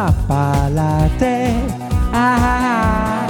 [0.00, 1.78] noia palate.
[2.12, 3.26] Ah,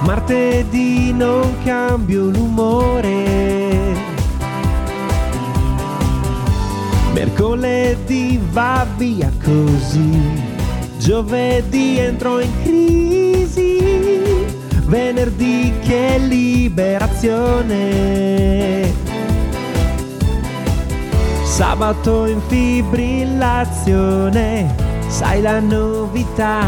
[0.00, 3.96] martedì non cambio l'umore.
[7.12, 10.18] Mercoledì va via così.
[10.98, 14.46] Giovedì entro in crisi.
[14.86, 18.97] Venerdì che liberazione.
[21.58, 24.76] Sabato in fibrillazione,
[25.08, 26.60] sai la novità.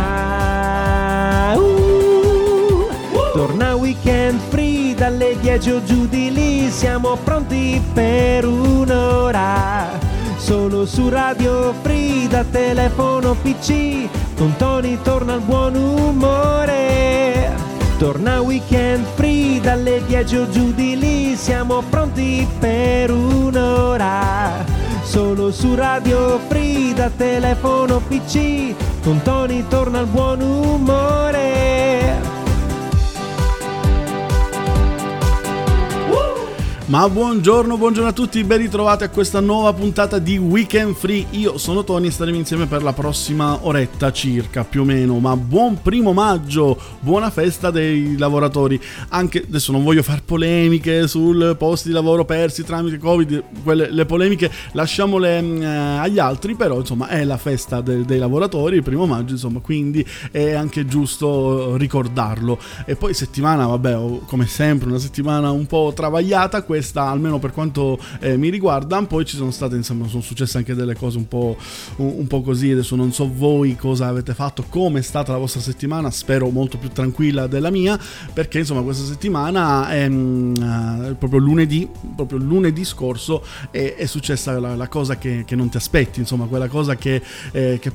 [1.54, 2.88] Uh,
[3.32, 9.96] torna weekend free dalle 10 o giù di lì, siamo pronti per un'ora.
[10.38, 17.48] Solo su Radio Free da telefono PC, con Tony torna il buon umore.
[17.97, 24.69] Torna weekend free dalle 10 o giù di lì, siamo pronti per un'ora.
[25.11, 28.72] Solo su Radio Free da telefono PC,
[29.03, 31.39] con Tony torna il buon umore.
[36.91, 41.24] Ma buongiorno, buongiorno a tutti, ben ritrovati a questa nuova puntata di Weekend Free.
[41.30, 45.16] Io sono Tony e staremo insieme per la prossima oretta circa, più o meno.
[45.20, 48.80] Ma buon primo maggio, buona festa dei lavoratori.
[49.10, 54.04] Anche adesso non voglio fare polemiche sul posti di lavoro persi tramite Covid, quelle, le
[54.04, 59.06] polemiche lasciamole eh, agli altri, però insomma è la festa de, dei lavoratori, il primo
[59.06, 62.58] maggio, insomma, quindi è anche giusto ricordarlo.
[62.84, 66.64] E poi settimana, vabbè, come sempre, una settimana un po' travagliata.
[66.64, 69.00] Questa questa, almeno per quanto eh, mi riguarda.
[69.03, 71.56] Poi ci sono state, insomma, sono successe anche delle cose un po',
[71.97, 72.70] un, un po' così.
[72.70, 76.11] Adesso non so voi cosa avete fatto, come è stata la vostra settimana.
[76.11, 77.99] Spero molto più tranquilla della mia,
[78.32, 84.75] perché insomma, questa settimana è uh, proprio lunedì, proprio lunedì scorso, è, è successa la,
[84.75, 87.22] la cosa che, che, non ti aspetti, insomma, quella cosa che,
[87.53, 87.93] eh, che,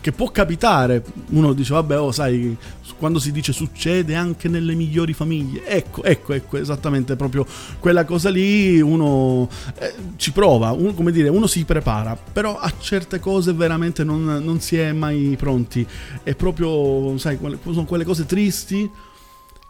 [0.00, 1.04] che può capitare.
[1.30, 2.56] Uno dice, vabbè, oh, sai,
[2.98, 5.66] quando si dice succede anche nelle migliori famiglie.
[5.66, 7.46] Ecco, ecco, ecco, esattamente proprio
[7.78, 9.48] quella cosa cosa lì uno
[9.78, 14.24] eh, ci prova, uno, come dire, uno si prepara, però a certe cose veramente non,
[14.42, 15.86] non si è mai pronti.
[16.22, 18.90] È proprio, sai, sono quelle cose tristi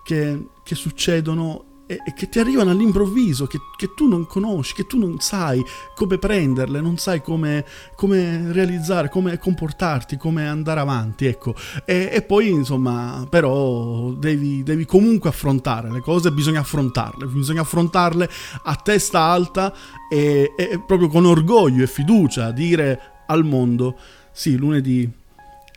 [0.04, 4.86] che, che succedono e, e che ti arrivano all'improvviso, che, che, tu non conosci, che
[4.86, 5.62] tu non sai
[5.94, 7.64] come prenderle, non sai come,
[7.94, 11.54] come realizzare, come comportarti, come andare avanti, ecco.
[11.84, 18.28] E, e poi, insomma, però devi, devi, comunque affrontare le cose, bisogna affrontarle, bisogna affrontarle
[18.62, 19.72] a testa alta
[20.10, 23.96] e, e proprio con orgoglio e fiducia dire al mondo,
[24.32, 25.10] sì, lunedì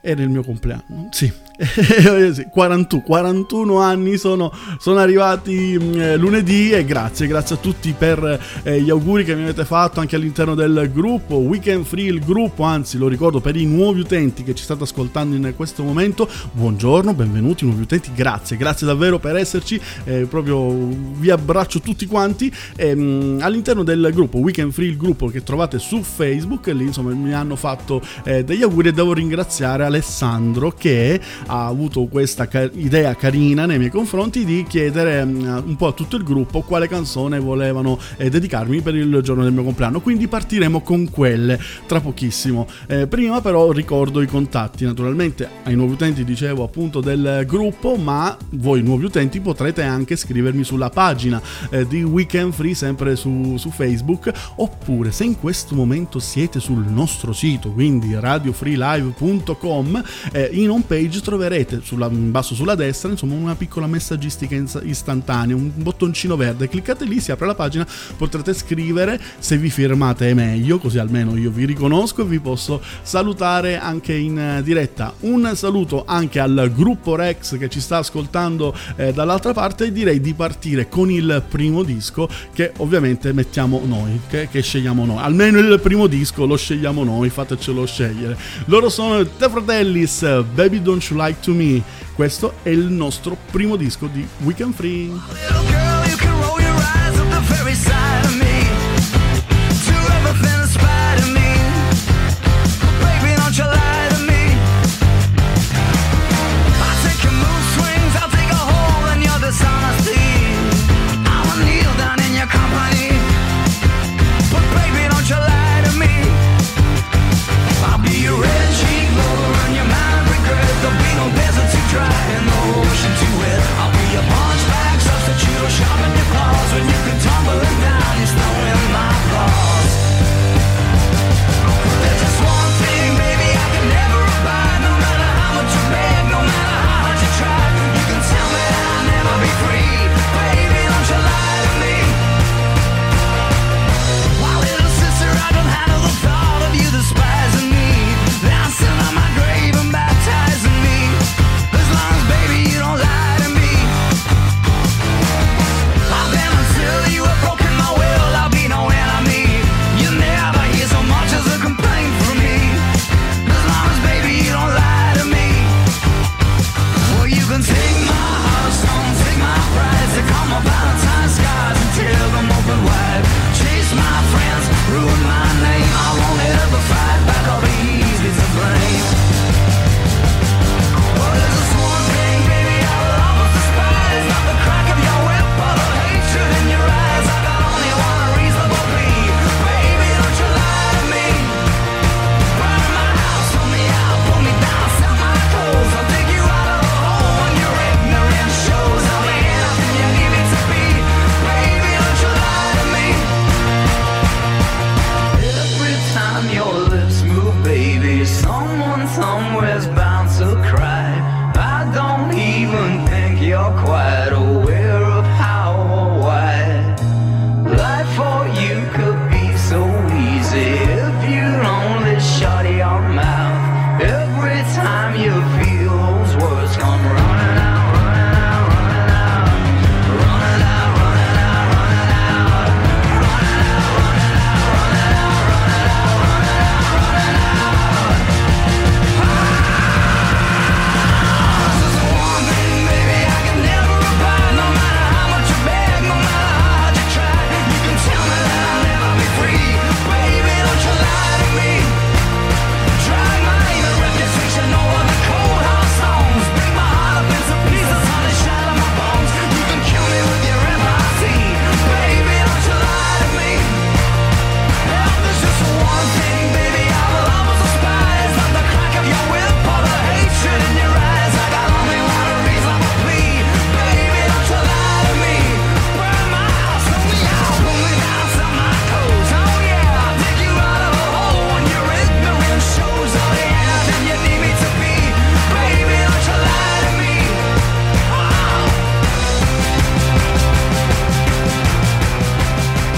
[0.02, 1.32] era il mio compleanno, sì,
[2.52, 8.40] 41, 41 anni sono, sono arrivati mm, eh, lunedì e grazie, grazie a tutti per
[8.62, 12.62] eh, gli auguri che mi avete fatto anche all'interno del gruppo Weekend Free, il gruppo,
[12.62, 17.16] anzi lo ricordo per i nuovi utenti che ci state ascoltando in questo momento, buongiorno,
[17.16, 22.54] benvenuti nuovi utenti, grazie, grazie davvero per esserci, eh, proprio vi abbraccio tutti quanti.
[22.76, 27.34] Ehm, all'interno del gruppo Weekend Free, il gruppo che trovate su Facebook, lì insomma mi
[27.34, 33.16] hanno fatto eh, degli auguri e devo ringraziare Alessandro che ha avuto questa ca- idea
[33.16, 37.40] carina nei miei confronti di chiedere um, un po' a tutto il gruppo quale canzone
[37.40, 40.02] volevano eh, dedicarmi per il giorno del mio compleanno.
[40.02, 42.68] Quindi partiremo con quelle tra pochissimo.
[42.88, 48.38] Eh, prima però ricordo i contatti, naturalmente ai nuovi utenti dicevo appunto del gruppo, ma
[48.52, 53.70] voi nuovi utenti potrete anche scrivermi sulla pagina eh, di Weekend Free sempre su, su
[53.70, 60.04] Facebook oppure se in questo momento siete sul nostro sito, quindi radiofreelive.com,
[60.34, 64.56] eh, in home page troverete troverete sulla, in basso sulla destra insomma una piccola messaggistica
[64.82, 67.86] istantanea, un bottoncino verde, cliccate lì, si apre la pagina,
[68.18, 72.82] potrete scrivere, se vi firmate è meglio, così almeno io vi riconosco e vi posso
[73.04, 75.14] salutare anche in eh, diretta.
[75.22, 80.20] Un saluto anche al gruppo Rex che ci sta ascoltando eh, dall'altra parte e direi
[80.20, 85.20] di partire con il primo disco che ovviamente mettiamo noi, che, che scegliamo noi.
[85.20, 88.36] Almeno il primo disco lo scegliamo noi, fatecelo scegliere.
[88.66, 91.82] Loro sono The Fratellis, Baby Don't You Like to Me.
[92.14, 95.12] Questo è il nostro primo disco di Weekend Free.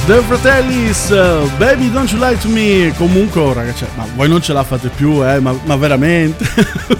[0.09, 1.11] The Fratellis,
[1.59, 2.91] Baby Don't You to Me.
[2.97, 5.39] Comunque, oh, ragazzi, ma voi non ce la fate più, eh?
[5.39, 6.43] Ma, ma veramente?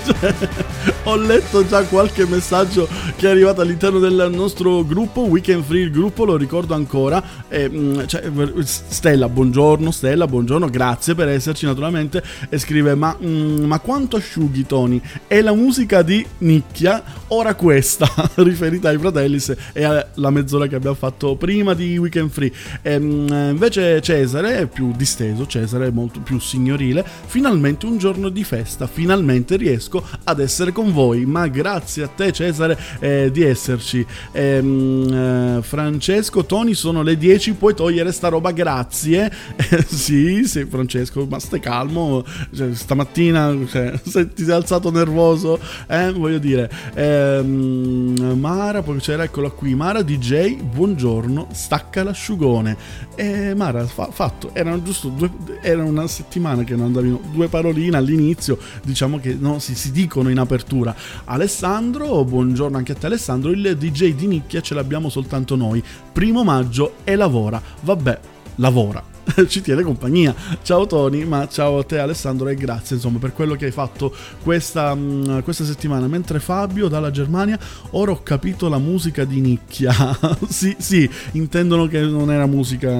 [0.05, 0.35] cioè,
[1.05, 5.85] ho letto già qualche messaggio che è arrivato all'interno del nostro gruppo Weekend Free.
[5.85, 7.47] Il gruppo lo ricordo ancora.
[7.47, 8.31] E, cioè,
[8.63, 9.89] Stella, buongiorno.
[9.89, 10.69] Stella, buongiorno.
[10.69, 12.21] Grazie per esserci, naturalmente.
[12.47, 15.01] E scrive: Ma, mm, ma quanto asciughi, Tony?
[15.25, 20.95] È la musica di nicchia, ora questa, riferita ai Fratellis e alla mezz'ora che abbiamo
[20.95, 22.51] fatto prima di Weekend Free.
[22.83, 27.05] E, Ehm, invece Cesare è più disteso, Cesare è molto più signorile.
[27.25, 31.25] Finalmente un giorno di festa, finalmente riesco ad essere con voi.
[31.25, 34.05] Ma grazie a te Cesare eh, di esserci.
[34.31, 39.31] Ehm, eh, Francesco, Tony, sono le 10, puoi togliere sta roba, grazie.
[39.69, 42.23] Eh, sì, sì, Francesco, ma stai calmo.
[42.55, 46.69] Cioè, stamattina cioè, se ti sei alzato nervoso, eh, voglio dire.
[46.95, 49.75] Ehm, Mara, poi c'era, eccola qui.
[49.75, 52.77] Mara DJ, buongiorno, stacca l'asciugone.
[53.15, 55.29] E Mara, fa, fatto, erano giusto due,
[55.61, 60.29] era una settimana che non andavano due paroline all'inizio, diciamo che no, si, si dicono
[60.29, 60.95] in apertura.
[61.25, 65.83] Alessandro, buongiorno anche a te Alessandro, il DJ di nicchia ce l'abbiamo soltanto noi.
[66.11, 67.61] Primo maggio e lavora.
[67.81, 68.19] Vabbè,
[68.55, 69.17] lavora
[69.47, 70.33] ci tiene compagnia.
[70.61, 74.13] Ciao Tony, ma ciao a te Alessandro e grazie insomma per quello che hai fatto
[74.43, 76.07] questa, mm, questa settimana.
[76.07, 77.59] Mentre Fabio dalla Germania,
[77.91, 79.93] ora ho capito la musica di nicchia.
[80.47, 82.91] sì, sì, intendono che non era musica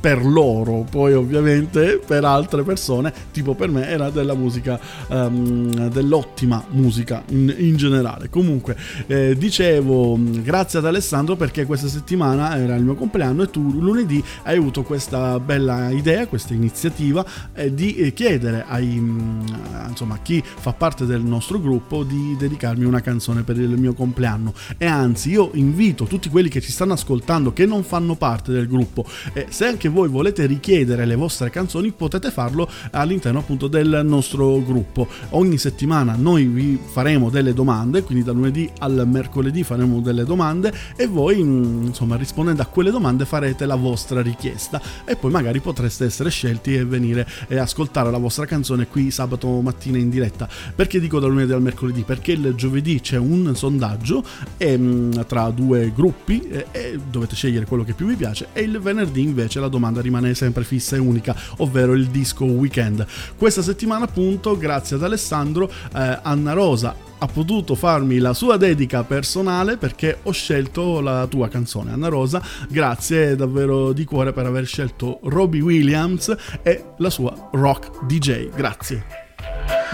[0.00, 6.64] per loro, poi ovviamente per altre persone, tipo per me, era della musica, um, dell'ottima
[6.70, 8.28] musica in, in generale.
[8.28, 13.50] Comunque, eh, dicevo mm, grazie ad Alessandro perché questa settimana era il mio compleanno e
[13.50, 18.86] tu lunedì hai avuto questa bella bella idea, questa iniziativa eh, di eh, chiedere ai,
[18.86, 19.40] mm,
[19.88, 23.92] insomma, a chi fa parte del nostro gruppo di dedicarmi una canzone per il mio
[23.92, 24.54] compleanno.
[24.78, 28.68] E anzi, io invito tutti quelli che ci stanno ascoltando, che non fanno parte del
[28.68, 34.02] gruppo, eh, se anche voi volete richiedere le vostre canzoni, potete farlo all'interno appunto del
[34.04, 35.08] nostro gruppo.
[35.30, 40.72] Ogni settimana noi vi faremo delle domande, quindi da lunedì al mercoledì faremo delle domande
[40.94, 45.47] e voi, mm, insomma, rispondendo a quelle domande farete la vostra richiesta e poi magari
[45.48, 50.10] magari potreste essere scelti e venire e ascoltare la vostra canzone qui sabato mattina in
[50.10, 50.48] diretta.
[50.74, 52.02] Perché dico da lunedì al mercoledì?
[52.02, 54.22] Perché il giovedì c'è un sondaggio
[54.58, 58.78] e, mm, tra due gruppi e dovete scegliere quello che più vi piace e il
[58.78, 63.06] venerdì invece la domanda rimane sempre fissa e unica, ovvero il disco weekend.
[63.36, 69.02] Questa settimana appunto, grazie ad Alessandro, eh, Anna Rosa ha potuto farmi la sua dedica
[69.02, 74.66] personale perché ho scelto la tua canzone Anna Rosa grazie davvero di cuore per aver
[74.66, 79.26] scelto Robbie Williams e la sua rock DJ grazie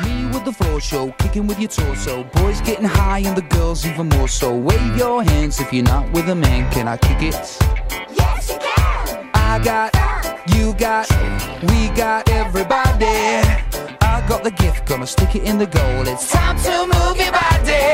[0.03, 2.25] Me with the floor show, kicking with your torso.
[2.33, 4.53] Boys getting high and the girls even more so.
[4.53, 6.69] Wave your hands if you're not with a man.
[6.73, 7.35] Can I kick it?
[8.19, 9.31] Yes, you can.
[9.35, 9.95] I got,
[10.57, 11.09] you got,
[11.71, 13.44] we got everybody.
[14.45, 16.07] The gift, gonna stick it in the goal.
[16.07, 17.94] It's time to move your body.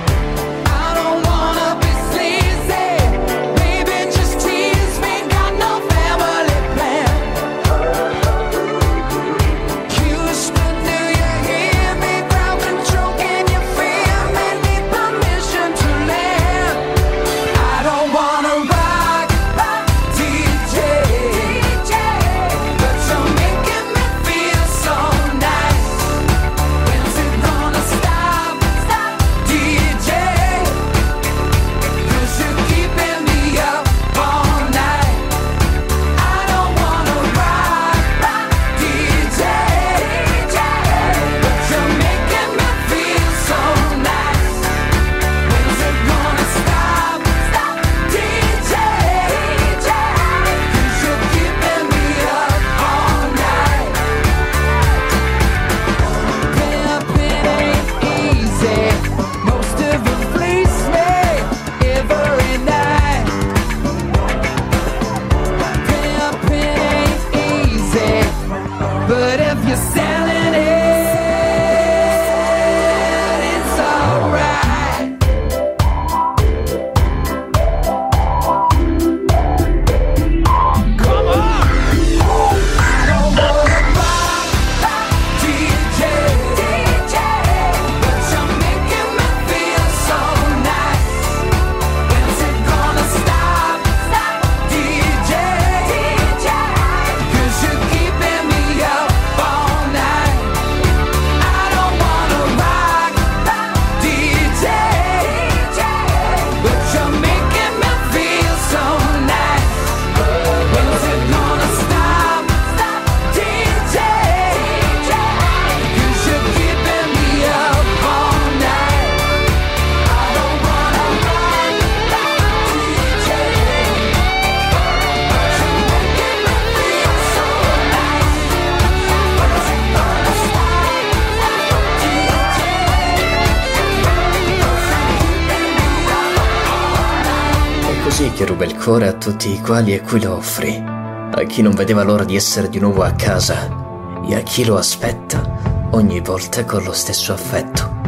[139.21, 142.79] Tutti i quali e cui lo offri, a chi non vedeva l'ora di essere di
[142.79, 147.99] nuovo a casa e a chi lo aspetta ogni volta con lo stesso affetto.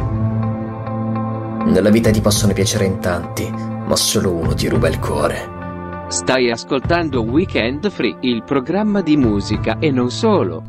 [1.65, 6.07] Nella vita ti possono piacere in tanti, ma solo uno ti ruba il cuore.
[6.07, 10.63] Stai ascoltando Weekend Free, il programma di musica e non solo.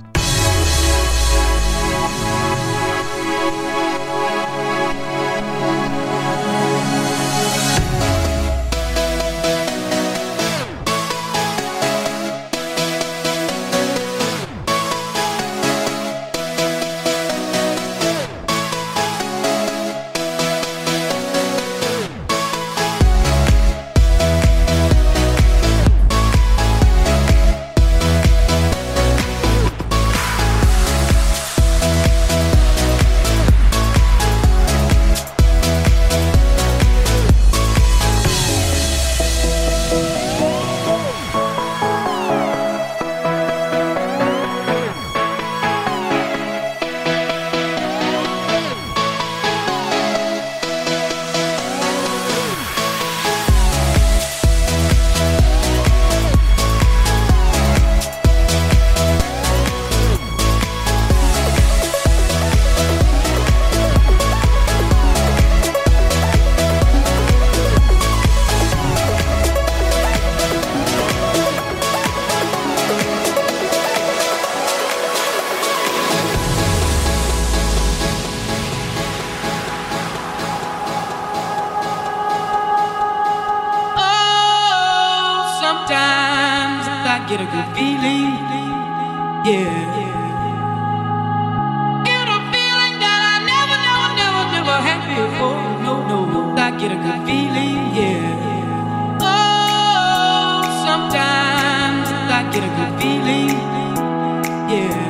[102.55, 103.49] get a good feeling.
[104.71, 105.04] Yeah.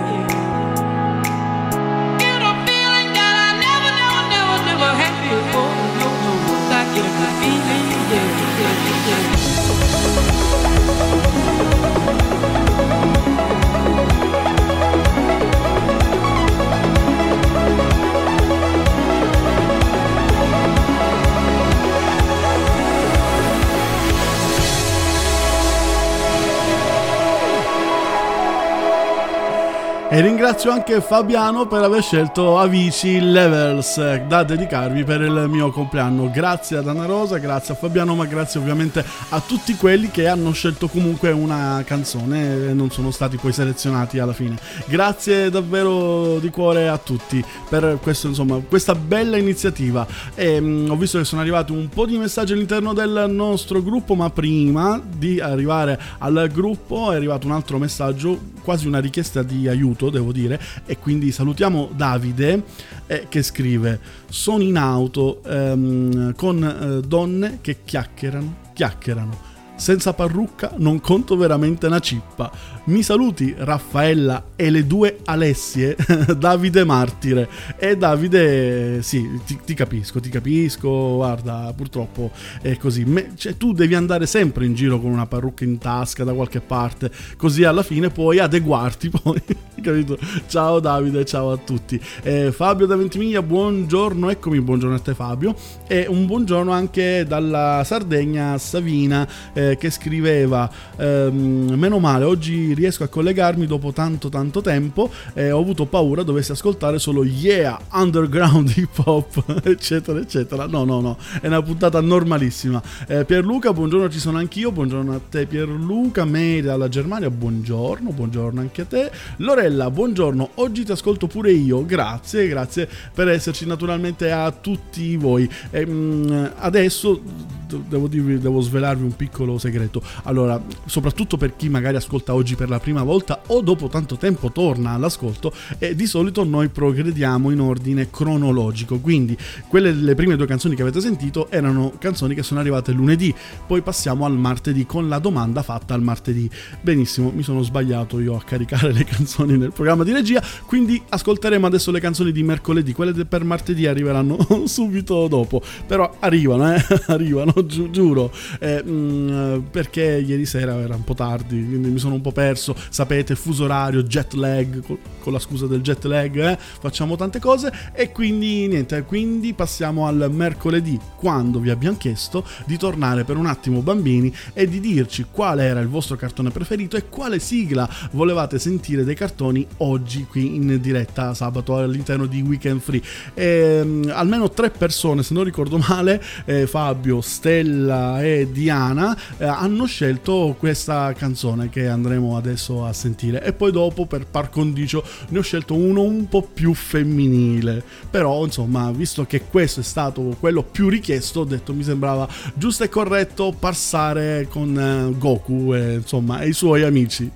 [30.14, 33.96] E ringrazio anche Fabiano per aver scelto Avicii Levels
[34.28, 36.30] da dedicarvi per il mio compleanno.
[36.30, 40.52] Grazie ad Anna Rosa, grazie a Fabiano, ma grazie ovviamente a tutti quelli che hanno
[40.52, 44.56] scelto comunque una canzone e non sono stati poi selezionati alla fine.
[44.86, 50.06] Grazie davvero di cuore a tutti per questo, insomma, questa bella iniziativa.
[50.36, 53.82] E, mh, mm, ho visto che sono arrivati un po' di messaggi all'interno del nostro
[53.82, 59.42] gruppo, ma prima di arrivare al gruppo è arrivato un altro messaggio, quasi una richiesta
[59.42, 62.62] di aiuto saluto, devo dire, e quindi salutiamo Davide
[63.06, 70.72] eh, che scrive: Sono in auto ehm, con eh, donne che chiacchierano, chiacchierano senza parrucca
[70.76, 72.48] non conto veramente una cippa.
[72.86, 75.96] Mi saluti Raffaella e le due Alessie,
[76.36, 77.48] Davide Martire.
[77.78, 83.04] E Davide, sì, ti, ti, capisco, ti capisco, guarda, purtroppo è così.
[83.04, 86.60] Me, cioè, tu devi andare sempre in giro con una parrucca in tasca da qualche
[86.60, 89.42] parte, così alla fine puoi adeguarti poi.
[89.80, 90.18] capito?
[90.46, 91.98] Ciao Davide, ciao a tutti.
[92.22, 95.54] Eh, Fabio da Ventimiglia, buongiorno, eccomi, buongiorno a te Fabio.
[95.86, 99.26] E un buongiorno anche dalla Sardegna Savina.
[99.54, 105.50] Eh, che scriveva ehm, meno male oggi riesco a collegarmi dopo tanto tanto tempo e
[105.50, 110.66] ho avuto paura dovessi ascoltare solo yeah underground hip hop eccetera eccetera.
[110.66, 112.82] No no no è una puntata normalissima.
[113.06, 114.72] Eh, Pierluca buongiorno ci sono anch'io.
[114.72, 117.30] Buongiorno a te Pierluca Mary dalla Germania.
[117.30, 119.10] Buongiorno buongiorno anche a te.
[119.36, 121.84] Lorella buongiorno oggi ti ascolto pure io.
[121.84, 125.48] Grazie grazie per esserci naturalmente a tutti voi.
[125.70, 127.20] E, mh, adesso
[127.66, 130.02] devo, dirvi, devo svelarvi un piccolo segreto.
[130.24, 134.50] Allora, soprattutto per chi magari ascolta oggi per la prima volta o dopo tanto tempo
[134.50, 138.98] torna all'ascolto, eh, di solito noi progrediamo in ordine cronologico.
[138.98, 139.36] Quindi,
[139.68, 143.34] quelle le prime due canzoni che avete sentito erano canzoni che sono arrivate lunedì,
[143.66, 146.48] poi passiamo al martedì con la domanda fatta al martedì.
[146.80, 151.66] Benissimo, mi sono sbagliato io a caricare le canzoni nel programma di regia, quindi ascolteremo
[151.66, 156.84] adesso le canzoni di mercoledì, quelle per martedì arriveranno subito dopo, però arrivano, eh?
[157.08, 158.30] arrivano, gi- giuro.
[158.58, 162.32] Eh, mh, mm, perché ieri sera era un po' tardi, quindi mi sono un po'
[162.32, 162.53] perso.
[162.56, 164.82] Sapete, fuso orario, jet lag,
[165.20, 170.06] con la scusa del jet lag, eh, facciamo tante cose e quindi niente, quindi passiamo
[170.06, 175.26] al mercoledì, quando vi abbiamo chiesto di tornare per un attimo bambini e di dirci
[175.30, 180.54] qual era il vostro cartone preferito e quale sigla volevate sentire dei cartoni oggi qui
[180.54, 183.02] in diretta sabato all'interno di Weekend Free.
[183.34, 189.44] E, um, almeno tre persone, se non ricordo male, eh, Fabio, Stella e Diana, eh,
[189.44, 193.42] hanno scelto questa canzone che andremo adesso a sentire.
[193.42, 197.82] E poi dopo, per par condicio, ne ho scelto uno un po' più femminile.
[198.10, 202.84] Però, insomma, visto che questo è stato quello più richiesto, ho detto mi sembrava giusto
[202.84, 207.30] e corretto passare con eh, Goku e, insomma, e i suoi amici.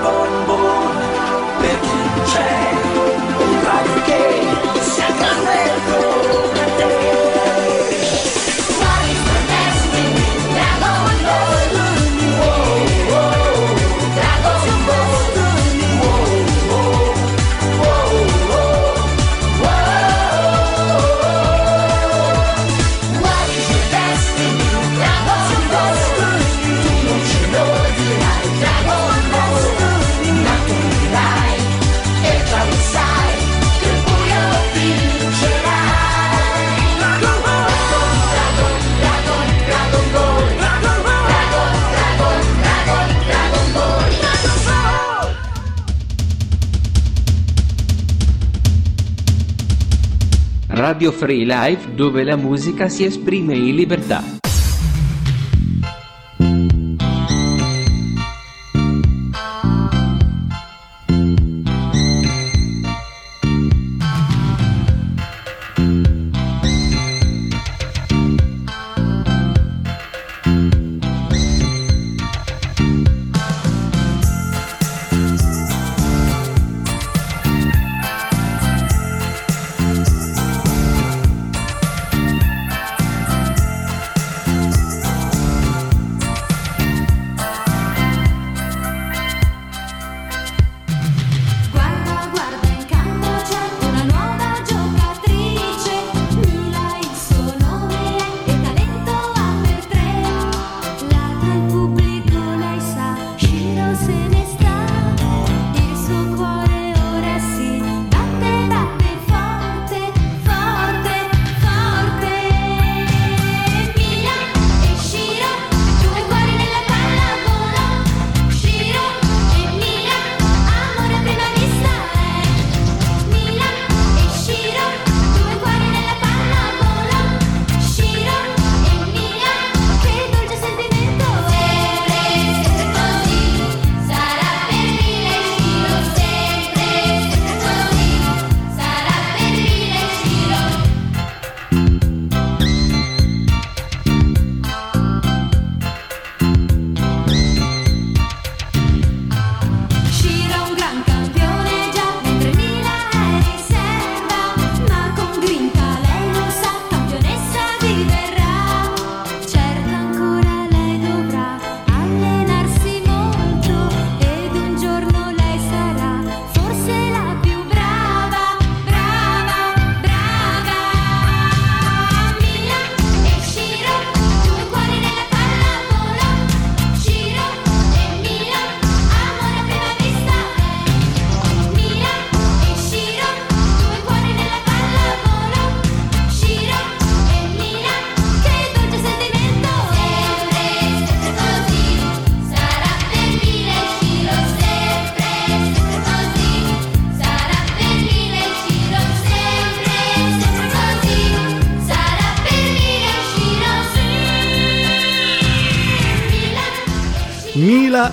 [0.00, 0.47] I'm
[51.08, 54.37] Radio Free Live dove la musica si esprime in libertà.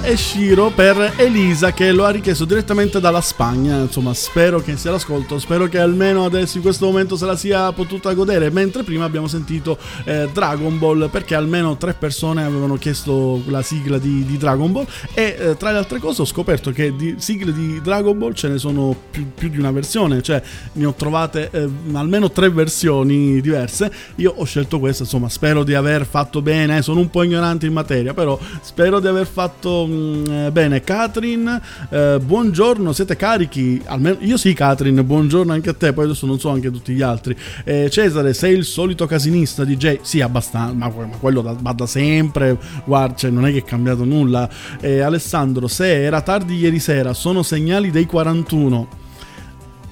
[0.06, 3.80] E Shiro per Elisa che lo ha richiesto direttamente dalla Spagna.
[3.80, 7.72] Insomma, spero che sia l'ascolto, spero che almeno adesso in questo momento se la sia
[7.72, 8.52] potuta godere.
[8.52, 13.98] Mentre prima abbiamo sentito eh, Dragon Ball perché almeno tre persone avevano chiesto la sigla
[13.98, 14.86] di, di Dragon Ball.
[15.16, 18.48] E eh, tra le altre cose ho scoperto che di sigle di Dragon Ball ce
[18.48, 20.40] ne sono più, più di una versione, cioè
[20.74, 23.92] ne ho trovate eh, almeno tre versioni diverse.
[24.18, 26.84] Io ho scelto questa, insomma, spero di aver fatto bene.
[26.84, 30.82] Sono un po' ignorante in materia, però spero di aver fatto mm, bene.
[30.82, 33.82] Catherine, eh, buongiorno, siete carichi?
[33.86, 35.94] Almeno io sì, Catherine, buongiorno anche a te.
[35.94, 37.36] Poi adesso non so anche tutti gli altri.
[37.64, 40.00] Eh, Cesare, sei il solito casinista DJ?
[40.02, 42.58] Sì, abbastanza, ma, ma quello da, va da sempre.
[42.84, 44.50] Guarda, cioè, non è che è cambiato nulla.
[44.80, 49.04] Eh, Alessandro, se era tardi ieri sera, sono segnali dei 41.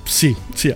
[0.05, 0.73] Sì, sì,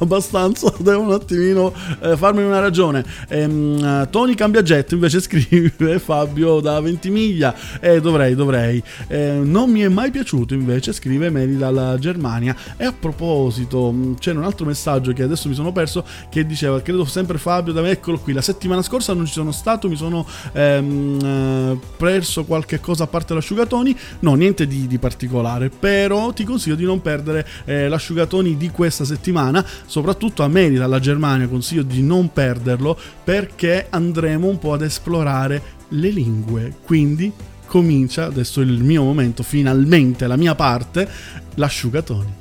[0.00, 0.72] abbastanza.
[0.78, 3.04] Devo un attimino eh, farmi una ragione.
[3.28, 7.54] Ehm, Tony Cambiagetto invece scrive Fabio da Ventimiglia.
[7.80, 8.82] Eh, dovrei, dovrei.
[9.06, 12.54] Eh, non mi è mai piaciuto invece, scrive Meli dalla Germania.
[12.76, 16.80] E a proposito, mm, c'era un altro messaggio che adesso mi sono perso che diceva,
[16.82, 18.32] credo sempre Fabio da eccolo qui.
[18.32, 23.06] La settimana scorsa non ci sono stato, mi sono ehm, eh, perso qualche cosa a
[23.06, 23.96] parte l'asciugatoni.
[24.20, 25.70] No, niente di, di particolare.
[25.70, 30.70] Però ti consiglio di non perdere eh, l'asciugatoni canzoni di questa settimana, soprattutto a me
[30.70, 36.74] dalla Germania consiglio di non perderlo perché andremo un po' ad esplorare le lingue.
[36.82, 37.32] Quindi
[37.66, 41.08] comincia, adesso il mio momento, finalmente la mia parte,
[41.54, 42.36] l'asciugatoni.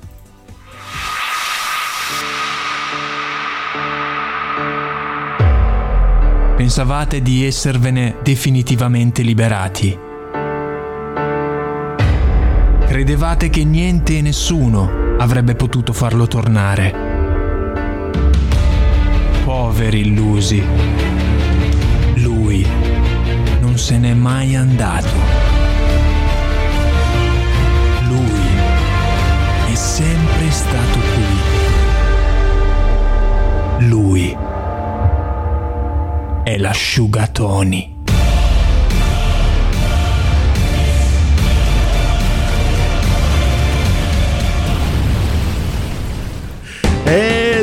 [6.55, 10.06] Pensavate di esservene definitivamente liberati?
[12.97, 16.91] Credevate che niente e nessuno avrebbe potuto farlo tornare.
[19.43, 20.63] Poveri illusi.
[22.15, 22.65] Lui
[23.59, 25.13] non se n'è mai andato.
[28.07, 28.41] Lui
[29.71, 30.97] è sempre stato
[33.77, 33.87] qui.
[33.89, 34.35] Lui
[36.43, 37.96] è l'asciugatoni.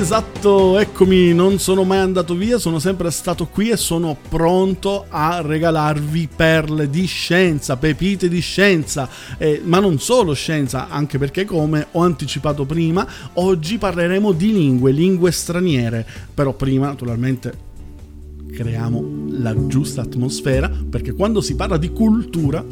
[0.04, 5.40] Esatto, eccomi, non sono mai andato via, sono sempre stato qui e sono pronto a
[5.40, 11.86] regalarvi perle di scienza, pepite di scienza, eh, ma non solo scienza, anche perché come
[11.92, 17.54] ho anticipato prima, oggi parleremo di lingue, lingue straniere, però prima naturalmente
[18.52, 22.62] creiamo la giusta atmosfera perché quando si parla di cultura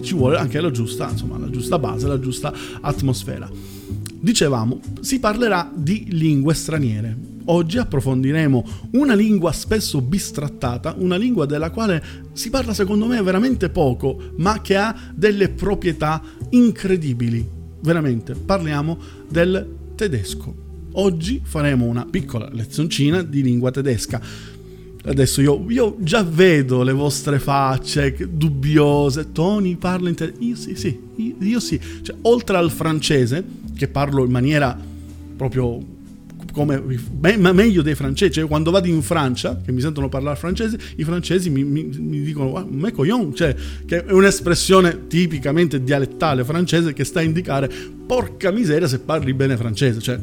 [0.00, 3.77] ci vuole anche la giusta, insomma, la giusta base, la giusta atmosfera.
[4.20, 7.16] Dicevamo, si parlerà di lingue straniere.
[7.50, 12.02] Oggi approfondiremo una lingua spesso bistrattata, una lingua della quale
[12.32, 17.46] si parla secondo me veramente poco, ma che ha delle proprietà incredibili.
[17.80, 20.66] Veramente, parliamo del tedesco.
[20.92, 24.20] Oggi faremo una piccola lezioncina di lingua tedesca.
[25.04, 29.30] Adesso io, io, già vedo le vostre facce dubbiose.
[29.30, 30.42] Tony parla in tedesco.
[30.42, 31.80] Io sì, sì, io, io sì.
[32.02, 33.42] Cioè, oltre al francese,
[33.78, 34.76] che parlo in maniera
[35.36, 35.96] proprio
[36.52, 36.82] come
[37.38, 41.04] ma meglio dei francesi, cioè quando vado in Francia, che mi sentono parlare francese, i
[41.04, 43.54] francesi mi, mi, mi dicono me coglion, cioè
[43.86, 47.70] che è un'espressione tipicamente dialettale francese che sta a indicare
[48.06, 50.18] porca miseria se parli bene francese, cioè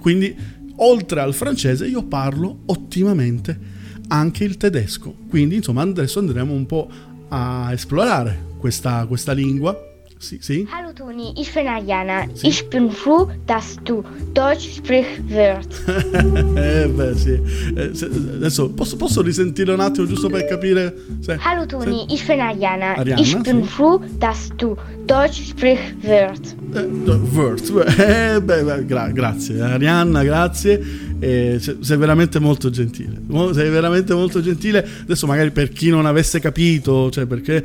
[0.00, 0.34] quindi
[0.76, 3.72] oltre al francese io parlo ottimamente
[4.08, 6.88] anche il tedesco, quindi insomma adesso andremo un po'
[7.28, 9.92] a esplorare questa, questa lingua
[10.24, 10.66] sì, sì.
[10.70, 12.26] Hallo Toni, ich bin Ariana.
[12.32, 12.46] Sì.
[12.46, 15.84] Ich bin froh, dass du Deutsch sprichst wirst.
[16.56, 17.38] eh beh sì.
[17.76, 20.96] Eh, se, adesso posso, posso, risentire un attimo giusto per capire?
[21.20, 22.14] Se, Hallo Toni, se...
[22.14, 22.96] ich bin Ariana.
[22.96, 26.56] Ariana ich bin froh, dass du Deutsch sprichst wirst.
[26.72, 26.88] Eh,
[27.30, 27.72] wirst.
[28.04, 30.82] Eh, beh, beh gra- grazie Arianna, grazie.
[31.20, 33.20] Eh, sei veramente molto gentile.
[33.52, 34.86] Sei veramente molto gentile.
[35.02, 37.62] Adesso magari per chi non avesse capito, cioè perché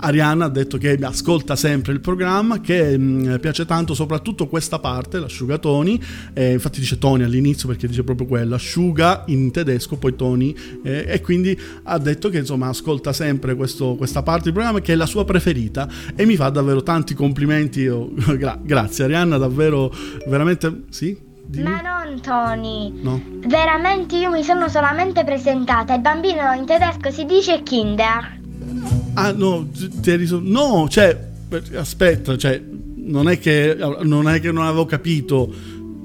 [0.00, 4.78] Arianna ha detto che ascolta sempre il programma, che mh, mm, piace tanto soprattutto questa
[4.78, 10.16] parte, l'asciugatoni, eh, infatti dice Tony all'inizio perché dice proprio quello, asciuga in tedesco, poi
[10.16, 14.80] Tony, eh, e quindi ha detto che insomma ascolta sempre questo, questa parte del programma
[14.80, 19.36] che è la sua preferita e mi fa davvero tanti complimenti, Io, gra- grazie Arianna,
[19.36, 19.92] davvero,
[20.26, 21.28] veramente, sì?
[21.50, 21.68] Dimmi.
[21.68, 22.92] Ma non Tony.
[23.02, 23.20] No.
[23.46, 25.94] Veramente io mi sono solamente presentata.
[25.94, 28.99] Il bambino in tedesco si dice Kinder.
[29.20, 29.68] Ah, no,
[30.00, 31.28] ti eri No, cioè,
[31.74, 32.60] aspetta, cioè,
[32.96, 35.52] non è che non, è che non avevo capito,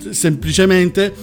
[0.09, 1.13] semplicemente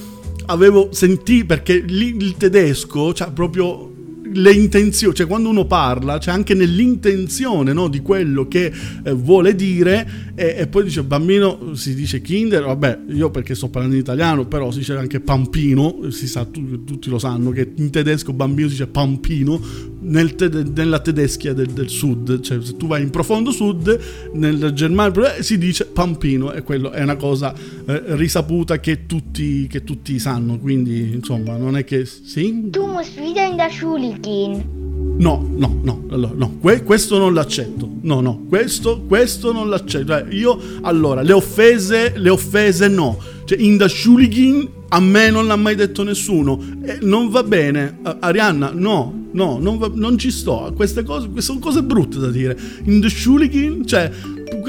[0.46, 3.91] avevo sentito, perché lì il tedesco, cioè proprio
[4.34, 8.72] le intenzioni, cioè quando uno parla, c'è anche nell'intenzione no, di quello che
[9.04, 13.68] eh, vuole dire e, e, poi dice bambino, si dice kinder, vabbè, io perché sto
[13.68, 17.72] parlando in italiano, però si dice anche pampino, si sa, tu, tutti lo sanno che
[17.76, 19.60] in tedesco bambino si dice pampino,
[20.00, 23.98] nel te, nella tedeschia del, del, sud, cioè se tu vai in profondo sud,
[24.34, 27.54] nel Germania si dice pampino e quello è una cosa
[27.86, 32.06] eh, risaputa che tutti, che tutti sanno, quindi insomma non è che...
[32.06, 32.68] Sì?
[32.70, 34.80] Tu musst wieder in der Schule gehen.
[35.18, 37.88] No, no, no, allora, no, que- questo non l'accetto.
[38.02, 40.06] No, no, questo, questo non l'accetto.
[40.06, 43.18] Cioè, io, allora, le offese, le offese no.
[43.44, 46.58] Cioè, in da Shuligin a me non l'ha mai detto nessuno.
[46.82, 47.98] Eh, non va bene.
[48.02, 50.72] Uh, Arianna, no, no, non, va, non, ci sto.
[50.74, 52.56] Queste cose, queste sono cose brutte da dire.
[52.84, 54.10] In the Shuligin, cioè...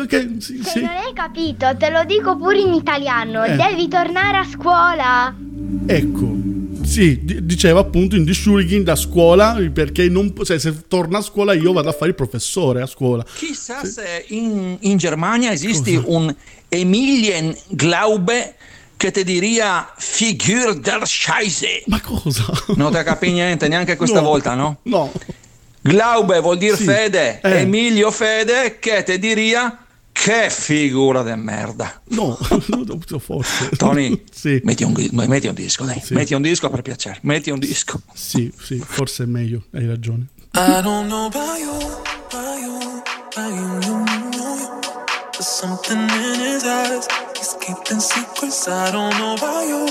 [0.08, 0.80] Che, sì, Se sì.
[0.80, 3.44] non hai capito, te lo dico pure in italiano.
[3.44, 3.56] Eh.
[3.56, 5.36] Devi tornare a scuola.
[5.86, 6.38] Ecco,
[6.94, 11.74] sì, diceva appunto in Shuriken da scuola perché non, cioè, se torna a scuola io
[11.74, 13.26] vado a fare il professore a scuola.
[13.36, 13.94] Chissà sì.
[13.94, 16.16] se in, in, Germania esiste Cosa?
[16.16, 16.36] un
[16.70, 18.56] Emilien Glaube
[18.96, 21.84] che ti diria Figur der Scheiße.
[21.88, 22.46] Ma cosa?
[22.76, 24.78] Non ti capi niente neanche questa no, volta, no?
[24.84, 25.12] No.
[25.82, 26.84] Glaube vuol dire sì.
[26.84, 27.62] fede, eh.
[27.62, 29.83] Emilio Fede che ti diria
[30.14, 32.02] che figura di merda.
[32.14, 32.38] No,
[33.20, 33.70] forse.
[33.76, 34.62] Tony, sì.
[34.64, 36.00] metti, un, metti, un, disco, dai.
[36.00, 36.14] Sì.
[36.14, 37.18] Metti un disco per piacere.
[37.24, 38.00] Metti un disco.
[38.14, 40.28] Sì, sì, forse è meglio, hai ragione.
[40.56, 41.74] I don't know about you,
[42.30, 44.06] about you, about you, you,
[44.38, 44.82] you.
[45.32, 47.08] There's something in his eyes.
[47.36, 48.68] He's keeping secrets.
[48.68, 49.88] I don't know about you,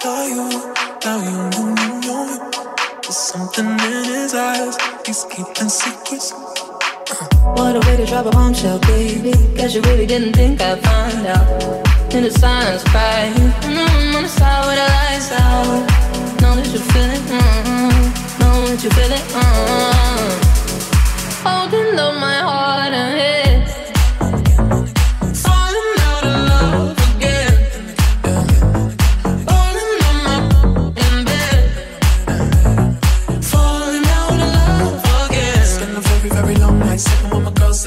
[0.00, 2.50] about you, about you, you, you.
[3.02, 4.76] There's something in his eyes.
[5.04, 6.32] He's keeping secrets.
[7.08, 9.30] What a way to drop a bombshell, baby.
[9.54, 11.46] Guess you really didn't think I'd find out.
[12.12, 13.32] In the silence, crying.
[13.32, 15.86] Mm-hmm, on the side with the lights out.
[16.40, 18.40] Know that you feel it, mm-hmm.
[18.40, 20.28] know that you feel it, mm-hmm.
[21.46, 23.45] Holding up my heart and head.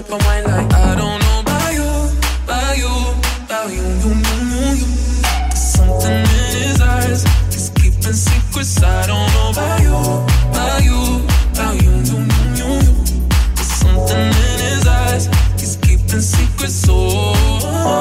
[0.09, 1.89] Sip of wine like I don't know about you,
[2.43, 2.93] about you,
[3.45, 4.39] about you, you, you,
[4.75, 4.87] you.
[5.49, 8.83] There's something in his eyes, he's keeping secrets.
[8.83, 9.95] I don't know about you,
[10.49, 10.99] about you,
[11.51, 12.19] about you, you,
[12.57, 12.93] you, you, you.
[13.55, 15.25] There's something in his eyes,
[15.59, 16.85] he's keeping secrets.
[16.89, 17.98] Oh.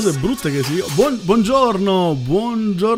[0.00, 0.82] Cose brutte che si...
[0.94, 2.14] Buon, buongiorno,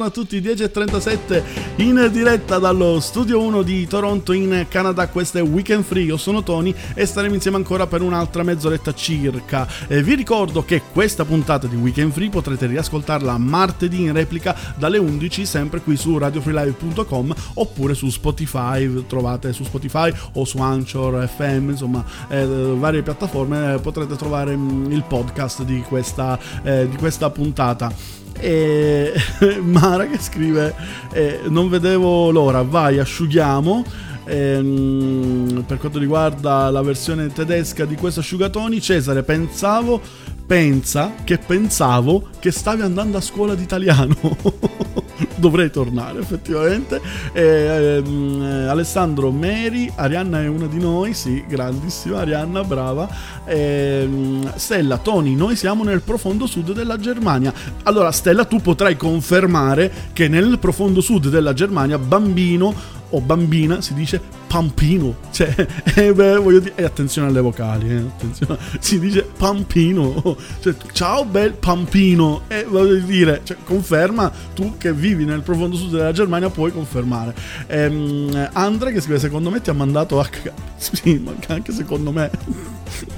[0.02, 1.42] buongiorno a tutti, 10.37
[1.76, 6.42] in diretta dallo Studio 1 di Toronto in Canada, questo è Weekend Free, io sono
[6.42, 9.68] Tony e staremo insieme ancora per un'altra mezz'oretta circa.
[9.86, 14.98] E vi ricordo che questa puntata di Weekend Free potrete riascoltarla martedì in replica dalle
[14.98, 21.70] 11 sempre qui su radiofreelive.com oppure su Spotify, trovate su Spotify o su Anchor FM,
[21.70, 27.30] insomma eh, varie piattaforme eh, potrete trovare mm, il podcast di questa, eh, di questa
[27.30, 28.21] puntata.
[28.38, 29.12] E
[29.62, 30.74] Mara che scrive:
[31.12, 33.84] eh, Non vedevo l'ora, vai, asciughiamo.
[34.24, 40.00] Ehm, per quanto riguarda la versione tedesca di questo asciugatoni, Cesare pensavo,
[40.46, 44.16] pensa che pensavo che stavi andando a scuola d'italiano.
[45.36, 47.00] Dovrei tornare effettivamente.
[47.32, 53.08] Ehm, Alessandro Mary, Arianna è una di noi, sì, grandissima Arianna, brava.
[53.44, 57.52] Ehm, Stella, Tony, noi siamo nel profondo sud della Germania.
[57.84, 63.94] Allora, Stella, tu potrai confermare che nel profondo sud della Germania, bambino o bambina si
[63.94, 65.16] dice pampino.
[65.30, 65.54] Cioè,
[65.96, 68.58] eh, beh, voglio dire, e attenzione alle vocali, eh, attenzione.
[68.78, 70.36] si dice pampino.
[70.60, 72.42] Cioè, ciao bel pampino.
[72.48, 77.34] E voglio dire, cioè, conferma tu che vivi nel profondo sud della Germania, puoi confermare.
[77.66, 80.28] Ehm, Andre che scrive, secondo me ti ha mandato a
[80.76, 82.30] Sì, ma anche secondo me.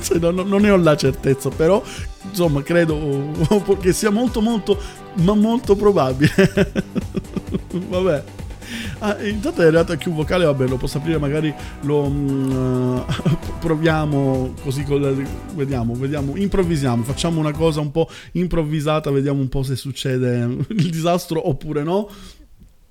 [0.03, 1.83] cioè, no, non ne ho la certezza, però
[2.29, 3.31] insomma credo
[3.81, 4.81] che sia molto molto
[5.17, 6.33] ma molto probabile
[7.71, 8.25] vabbè
[8.99, 11.53] Ah, intanto è arrivato anche un vocale, vabbè, lo posso aprire, magari
[11.83, 13.05] lo uh,
[13.61, 19.63] proviamo così, con, vediamo, vediamo, improvvisiamo, facciamo una cosa un po' improvvisata, vediamo un po'
[19.63, 20.39] se succede
[20.69, 22.09] il disastro oppure no.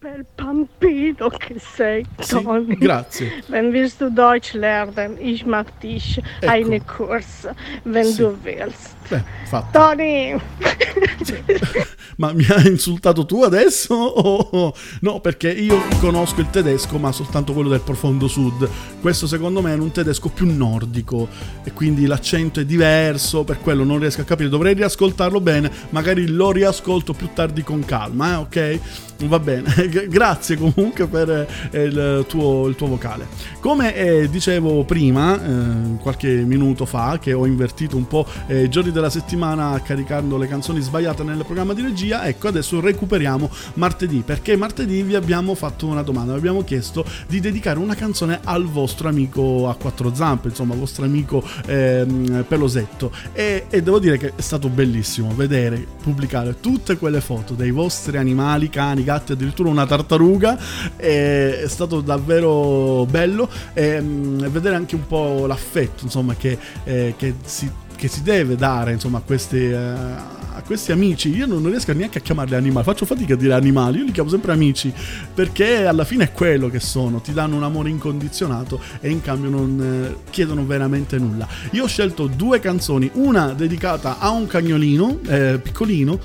[0.03, 2.65] Bel Pampino che sei, Tony.
[2.71, 3.43] Sì, grazie.
[3.47, 5.15] Wenn willst du Deutsch lernen?
[5.17, 6.17] Ich mag dich.
[6.41, 6.51] Ecco.
[6.51, 7.47] Eine Kurs,
[7.85, 8.17] wenn sì.
[8.17, 8.97] du willst.
[9.07, 9.79] Beh, fatto.
[9.79, 10.35] Tony!
[12.17, 13.93] ma mi hai insultato tu adesso?
[13.93, 18.67] Oh, no, perché io conosco il tedesco, ma soltanto quello del profondo sud.
[18.99, 21.29] Questo secondo me è un tedesco più nordico
[21.63, 24.49] e quindi l'accento è diverso, per quello non riesco a capire.
[24.49, 28.79] Dovrei riascoltarlo bene, magari lo riascolto più tardi con calma, eh, ok?
[29.27, 29.73] Va bene,
[30.09, 33.27] grazie comunque per eh, il tuo, il tuo vocale.
[33.59, 38.69] Come eh, dicevo prima, eh, qualche minuto fa, che ho invertito un po' eh, i
[38.69, 44.23] giorni della settimana caricando le canzoni sbagliate nel programma di regia, ecco adesso recuperiamo martedì,
[44.25, 48.65] perché martedì vi abbiamo fatto una domanda, vi abbiamo chiesto di dedicare una canzone al
[48.65, 53.11] vostro amico a quattro zampe, insomma, vostro amico ehm, pelosetto.
[53.31, 58.17] E, e devo dire che è stato bellissimo vedere pubblicare tutte quelle foto dei vostri
[58.17, 60.57] animali, cani, gatti, addirittura una tartaruga.
[60.95, 67.35] è stato davvero bello e, um, vedere anche un po' l'affetto insomma, che, eh, che,
[67.45, 69.57] si, che si, deve dare insomma, a questi.
[69.57, 73.53] Uh, a questi amici, io non riesco neanche a chiamarli animali, faccio fatica a dire
[73.53, 74.93] animali, io li chiamo sempre amici,
[75.33, 79.49] perché alla fine è quello che sono, ti danno un amore incondizionato e in cambio
[79.49, 81.47] non eh, chiedono veramente nulla.
[81.71, 86.19] Io ho scelto due canzoni, una dedicata a un cagnolino eh, piccolino,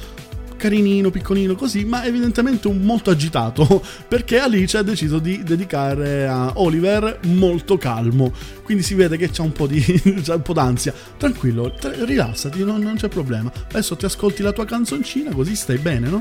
[0.59, 7.21] carinino, piccolino così, ma evidentemente molto agitato, perché Alice ha deciso di dedicare a Oliver
[7.29, 8.31] molto calmo.
[8.63, 9.81] Quindi si vede che c'ha un po' di
[10.23, 10.93] c'ha un po' d'ansia.
[11.17, 13.51] Tranquillo, t- rilassati, non, non c'è problema.
[13.71, 16.21] Adesso ti ascolti la tua canzoncina, così stai bene, no?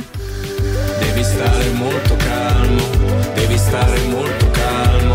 [1.00, 2.84] Devi stare molto calmo,
[3.34, 5.14] devi stare molto calmo,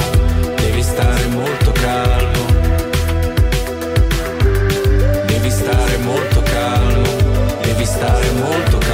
[0.57, 2.41] devi stare molto calmo.
[5.27, 7.03] Devi stare molto calmo,
[7.63, 8.92] devi stare molto calmo.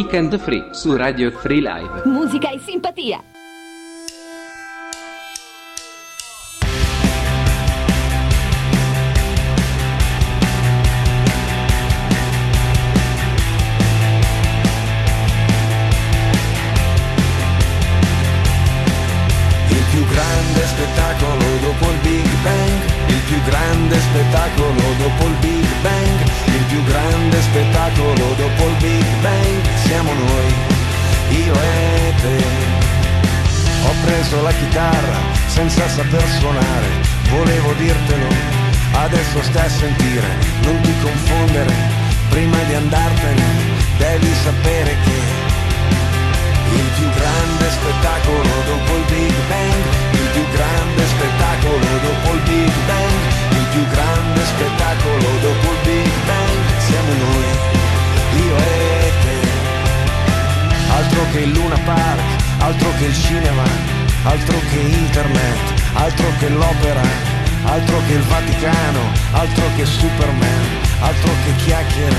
[0.00, 2.04] Weekend Free su Radio Free Live.
[2.06, 3.22] Musica e simpatia.
[19.68, 20.60] Il più grande
[24.00, 26.20] spettacolo dopo il Big Bang,
[26.56, 29.59] il più grande spettacolo dopo il Big Bang,
[29.90, 30.48] siamo noi,
[31.44, 32.38] io e te.
[33.86, 35.18] Ho preso la chitarra
[35.48, 36.90] senza saper suonare,
[37.28, 38.28] volevo dirtelo,
[38.92, 40.28] adesso stai a sentire,
[40.62, 41.74] non ti confondere,
[42.28, 43.46] prima di andartene
[43.98, 45.18] devi sapere che
[46.78, 49.82] il più grande spettacolo dopo il Big Bang,
[50.22, 53.18] il più grande spettacolo dopo il Big Bang,
[53.58, 57.50] il più grande spettacolo dopo il Big Bang, siamo noi,
[58.46, 58.99] io e te.
[61.00, 62.20] Altro che il Luna Park,
[62.58, 63.62] altro che il cinema,
[64.24, 65.56] altro che internet,
[65.94, 67.00] altro che l'opera,
[67.64, 69.00] altro che il Vaticano,
[69.32, 70.62] altro che Superman,
[71.00, 72.16] altro che chiacchiere.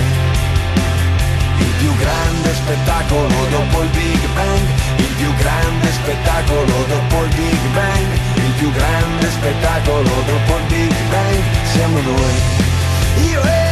[1.59, 4.67] Il più grande spettacolo dopo il Big Bang,
[4.97, 10.95] il più grande spettacolo dopo il Big Bang, il più grande spettacolo dopo il Big
[11.11, 13.29] Bang, siamo noi.
[13.29, 13.70] Io e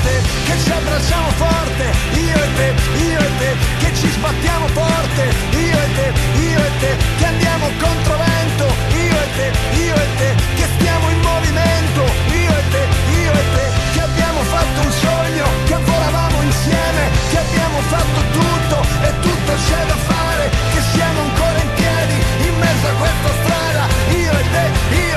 [0.00, 1.84] io e te, che ci abbracciamo forte,
[2.14, 2.74] io e te,
[3.04, 7.66] io e te, che ci sbattiamo forte, io e te, io e te, che andiamo
[7.78, 8.64] contro vento,
[8.96, 9.46] io e te,
[9.84, 12.82] io e te, che stiamo in movimento, io e te,
[13.20, 18.76] io e te, che abbiamo fatto un sogno, che volavamo insieme, che abbiamo fatto tutto
[19.02, 23.84] e tutto c'è da fare, che siamo ancora in piedi in mezzo a questa strada,
[24.16, 24.64] io e te,
[24.96, 25.09] io e te,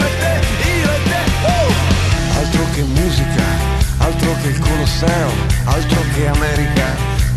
[4.44, 5.32] che il Colosseo,
[5.64, 6.86] altro che America,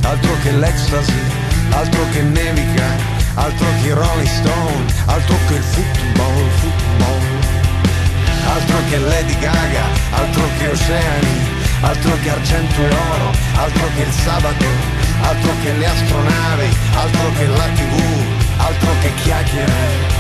[0.03, 1.23] altro che l'ecstasy,
[1.71, 2.89] altro che nevica,
[3.35, 7.21] altro che Rolling Stone, altro che il football, football.
[8.49, 11.37] Altro che Lady Gaga, altro che oceani,
[11.83, 14.67] altro che argento e oro, altro che il sabato,
[15.21, 18.03] altro che le astronavi, altro che la tv,
[18.57, 20.16] altro che chiacchiere.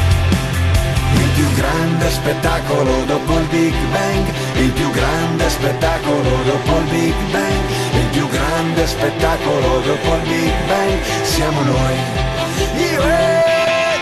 [1.15, 4.27] Il più grande spettacolo dopo il Big Bang,
[4.57, 10.53] il più grande spettacolo dopo il Big Bang, il più grande spettacolo dopo il Big
[10.67, 11.97] Bang, siamo noi.
[12.91, 13.43] Io e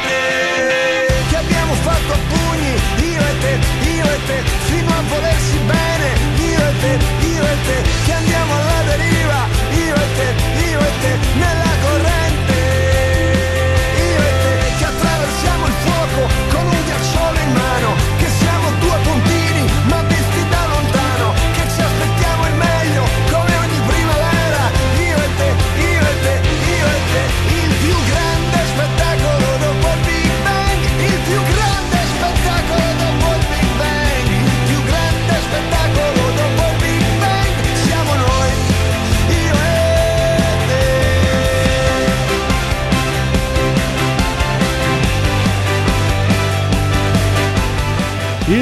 [0.07, 2.73] te, che abbiamo fatto a pugni,
[3.13, 3.59] io e te,
[3.97, 6.09] io e te, fino a volersi bene,
[6.51, 9.47] io e te, io e te, che andiamo alla deriva,
[9.87, 10.29] io e te,
[10.71, 11.64] io e te, nella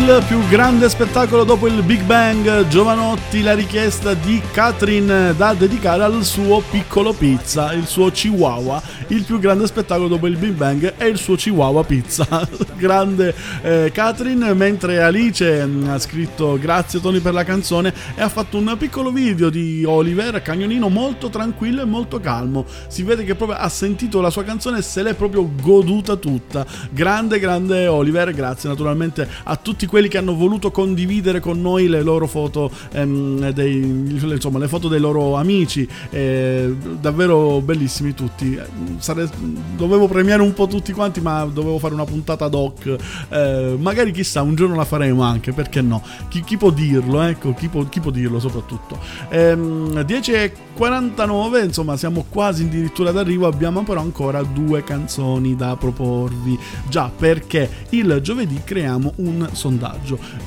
[0.05, 6.03] Il più grande spettacolo dopo il Big Bang, Giovanotti, la richiesta di Katrin da dedicare
[6.03, 8.83] al suo piccolo pizza, il suo Chihuahua.
[9.09, 12.27] Il più grande spettacolo dopo il Big Bang è il suo Chihuahua pizza.
[12.75, 13.33] grande
[13.63, 18.59] eh, Katrin, mentre Alice mm, ha scritto grazie Tony per la canzone e ha fatto
[18.59, 22.67] un piccolo video di Oliver, cagnolino molto tranquillo e molto calmo.
[22.89, 26.67] Si vede che proprio ha sentito la sua canzone e se l'è proprio goduta tutta.
[26.91, 32.01] Grande, grande Oliver, grazie naturalmente a tutti quelli che hanno voluto condividere con noi le
[32.01, 35.87] loro foto, ehm, dei, insomma, le foto dei loro amici.
[36.09, 38.59] eh, davvero bellissimi tutti.
[38.97, 39.29] Sare-
[39.77, 42.97] dovevo premiare un po' tutti quanti, ma dovevo fare una puntata ad hoc.
[43.29, 46.03] Eh, magari chissà, un giorno la faremo anche, perché no?
[46.31, 48.99] Chi, chi può dirlo, ecco, chi può, chi può dirlo soprattutto.
[49.29, 56.59] Ehm, 10.49, insomma, siamo quasi addirittura d'arrivo, abbiamo però ancora due canzoni da proporvi.
[56.89, 59.82] Già, perché il giovedì creiamo un sondaggio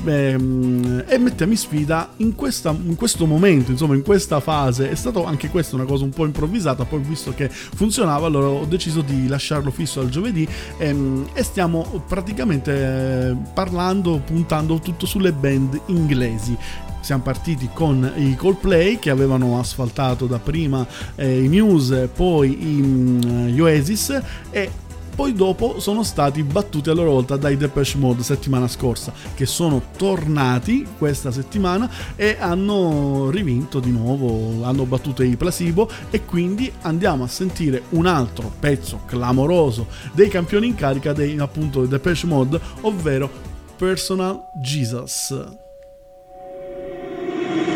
[0.04, 4.90] ehm, e mettiamo in sfida in, questa, in questo momento, insomma, in questa fase.
[4.90, 8.64] È stato anche questa una cosa un po' improvvisata, poi visto che funzionava, allora ho
[8.64, 10.46] deciso di lasciarlo fisso al giovedì.
[10.78, 16.56] Ehm, e stiamo praticamente eh, parlando, puntando tutto sulle band inglesi.
[17.00, 20.84] Siamo partiti con i Coldplay che avevano asfaltato da prima
[21.14, 24.20] eh, i Muse, poi i mm, Oasis
[24.50, 24.70] e
[25.16, 29.82] poi dopo sono stati battuti a loro volta dai Depeche Mode settimana scorsa, che sono
[29.96, 37.24] tornati questa settimana e hanno rivinto di nuovo, hanno battuto i Placebo e quindi andiamo
[37.24, 43.30] a sentire un altro pezzo clamoroso dei campioni in carica dei appunto Depeche Mode, ovvero
[43.78, 45.34] Personal Jesus.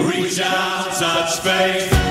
[0.06, 2.09] Reach out, touch faith.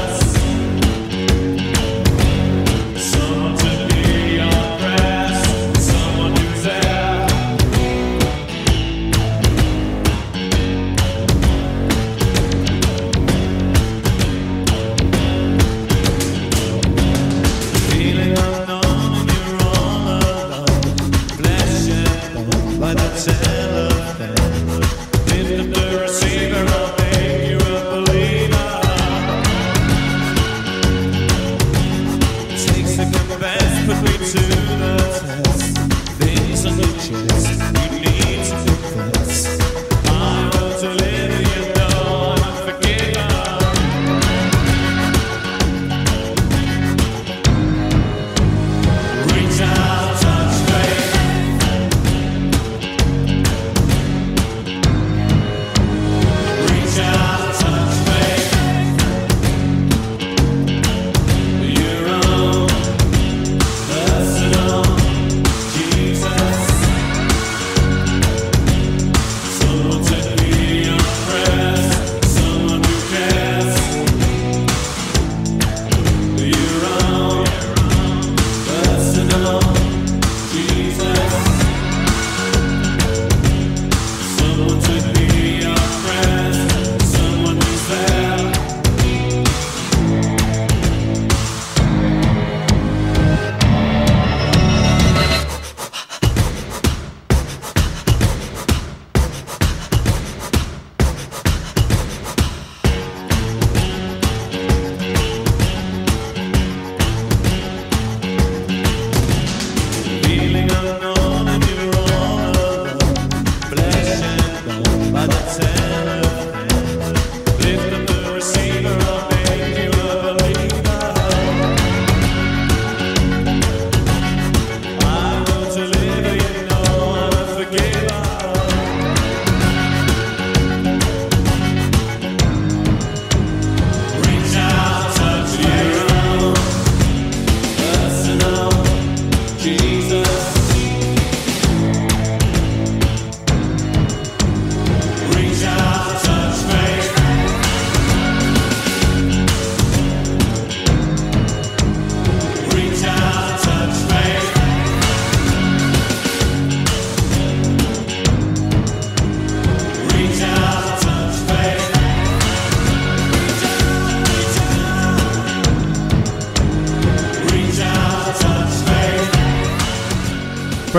[0.00, 0.39] us.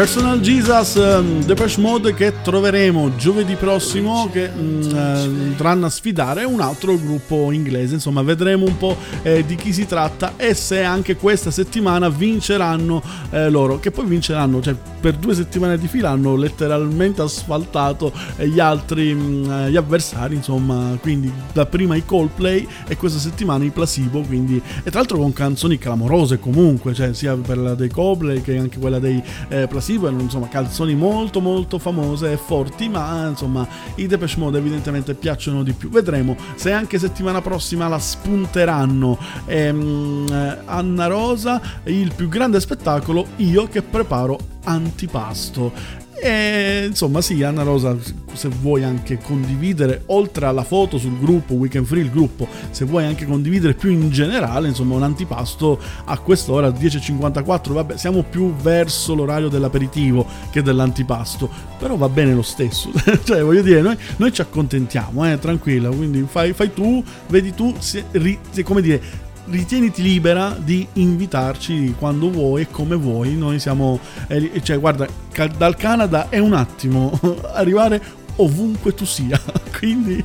[0.02, 6.44] Personal Jesus um, Depeche Mode che troveremo giovedì prossimo che um, uh, andranno a sfidare
[6.44, 7.94] un altro gruppo inglese.
[7.94, 13.04] Insomma vedremo un po' eh, di chi si tratta e se anche questa settimana vinceranno
[13.30, 18.48] eh, loro che poi vinceranno cioè per due settimane di fila hanno letteralmente asfaltato eh,
[18.48, 20.98] gli altri um, gli avversari insomma.
[21.00, 25.32] Quindi da prima i Coldplay e questa settimana i Placebo quindi e tra l'altro con
[25.32, 30.22] canzoni clamorose comunque cioè sia quella dei Coldplay che anche quella dei eh, Placebo erano
[30.22, 35.74] insomma canzoni molto molto famose e forti, ma insomma i Depeche Mode evidentemente piacciono di
[35.74, 35.90] più.
[35.90, 39.18] Vedremo se anche settimana prossima la spunteranno.
[39.46, 46.00] Ehm, eh, Anna Rosa, il più grande spettacolo, io che preparo antipasto.
[46.24, 47.98] E insomma, sì, Anna Rosa,
[48.34, 53.06] se vuoi anche condividere, oltre alla foto sul gruppo Weekend Free, il gruppo, se vuoi
[53.06, 59.16] anche condividere più in generale, insomma, un antipasto a quest'ora 10.54, vabbè, siamo più verso
[59.16, 61.50] l'orario dell'aperitivo che dell'antipasto,
[61.80, 62.92] però va bene lo stesso,
[63.26, 67.74] cioè voglio dire, noi, noi ci accontentiamo, eh, tranquilla, quindi fai, fai, tu, vedi tu,
[67.80, 73.36] se, ri, come dire ritieniti libera di invitarci quando vuoi e come vuoi.
[73.36, 75.08] Noi siamo, eh, cioè, guarda,
[75.58, 77.12] dal Canada è un attimo
[77.54, 78.02] arrivare
[78.42, 79.40] ovunque tu sia.
[79.78, 80.24] Quindi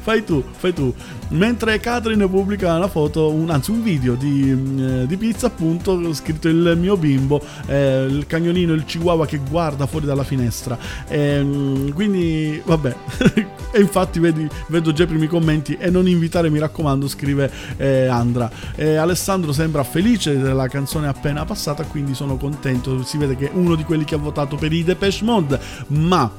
[0.00, 0.92] fai tu, fai tu.
[1.30, 6.48] Mentre Catherine pubblica una foto, un, anzi un video di, mm, di, pizza, appunto, scritto
[6.48, 10.78] il mio bimbo, eh, il cagnolino, il chihuahua che guarda fuori dalla finestra.
[11.06, 12.96] Eh, quindi, vabbè.
[13.72, 18.06] e infatti vedi, vedo già i primi commenti e non invitare, mi raccomando, scrive eh,
[18.06, 18.50] Andra.
[18.76, 23.02] Alessandro sembra felice della canzone appena passata, quindi sono contento.
[23.02, 26.30] Si vede che è uno di quelli che ha votato per i Depeche Mode, ma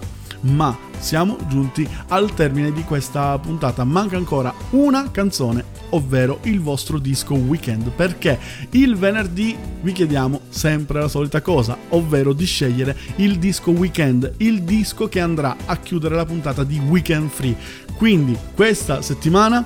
[0.41, 3.83] ma siamo giunti al termine di questa puntata.
[3.83, 8.37] Manca ancora una canzone, ovvero il vostro disco weekend, perché
[8.71, 14.63] il venerdì vi chiediamo sempre la solita cosa, ovvero di scegliere il disco weekend, il
[14.63, 17.55] disco che andrà a chiudere la puntata di Weekend Free.
[17.95, 19.65] Quindi questa settimana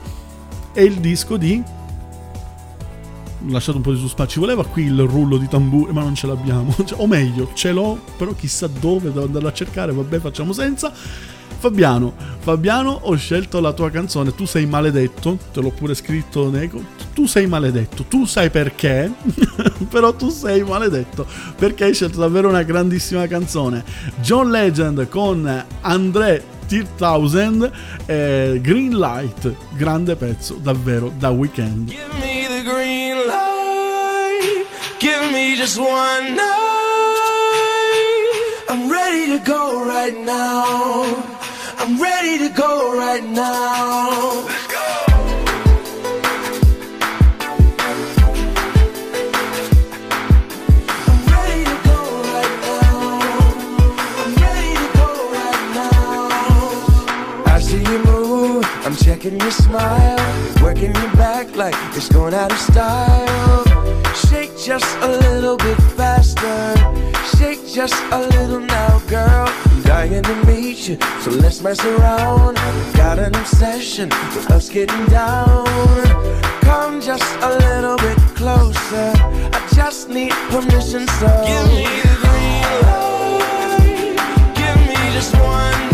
[0.72, 1.62] è il disco di
[3.48, 4.32] lasciato un po' di suspense.
[4.32, 6.76] Ci voleva qui il rullo di tamburi, ma non ce l'abbiamo.
[6.86, 9.92] Cioè, o meglio, ce l'ho, però chissà dove devo andarlo a cercare.
[9.92, 10.92] Vabbè, facciamo senza.
[11.64, 14.36] Fabiano, Fabiano, ho scelto la tua canzone.
[14.36, 16.50] Tu sei maledetto, te l'ho pure scritto.
[16.50, 16.84] Nego.
[17.14, 19.10] Tu sei maledetto, tu sai perché,
[19.90, 21.26] però tu sei maledetto
[21.56, 23.84] perché hai scelto davvero una grandissima canzone.
[24.20, 27.72] John Legend con André 3000
[28.08, 31.94] eh, Green Light, grande pezzo davvero da weekend.
[35.56, 37.46] Just one night.
[38.70, 41.04] I'm ready to go right now.
[41.78, 44.46] I'm ready to go right now.
[44.48, 45.14] Let's go.
[58.86, 63.63] I'm checking your smile, working your back like it's going out of style.
[64.64, 66.74] Just a little bit faster,
[67.36, 69.50] shake just a little now, girl.
[69.50, 72.56] I'm dying to meet you, so let's mess around.
[72.96, 75.66] Got an obsession with us getting down.
[76.62, 79.12] Come just a little bit closer.
[79.52, 84.56] I just need permission, so give me the green light.
[84.56, 85.93] Give me just one.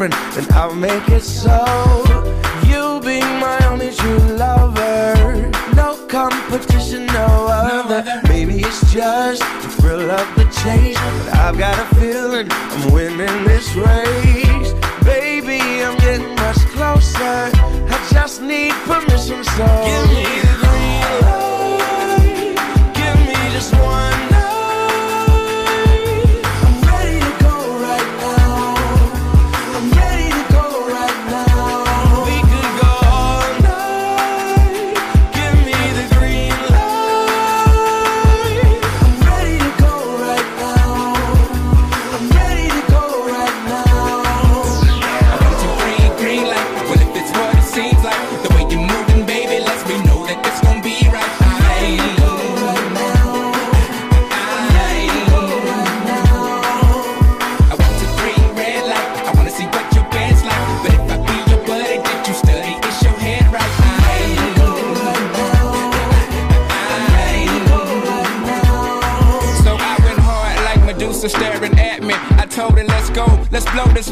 [0.00, 2.02] Girlfriend, then I'll make it so.
[2.66, 5.50] You'll be my only true lover.
[5.74, 8.04] No competition, no other.
[8.28, 10.96] Maybe it's just the thrill of the chase.
[10.96, 14.72] But I've got a feeling I'm winning this race.
[15.04, 17.50] Baby, I'm getting much closer.
[17.92, 20.49] I just need permission, so give me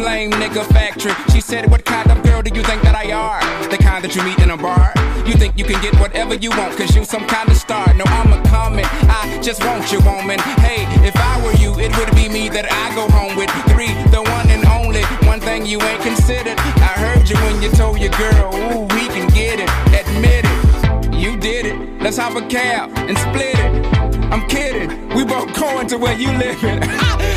[0.09, 1.13] lame nigga factory.
[1.33, 3.41] She said, What kind of girl do you think that I are?
[3.69, 4.93] The kind that you meet in a bar.
[5.27, 7.93] You think you can get whatever you want, cause you some kind of star.
[7.95, 8.87] No, I'm a comet.
[9.09, 10.39] I just want you, woman.
[10.65, 13.51] Hey, if I were you, it would be me that I go home with.
[13.73, 15.03] Three, the one and only.
[15.27, 16.59] One thing you ain't considered.
[16.81, 19.69] I heard you when you told your girl, Ooh, we can get it.
[19.93, 21.15] Admit it.
[21.15, 21.77] You did it.
[22.01, 23.98] Let's have a cab and split it.
[24.31, 25.09] I'm kidding.
[25.17, 26.81] We both going to where you living.